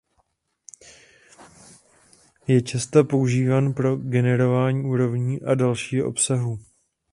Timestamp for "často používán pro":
2.61-3.95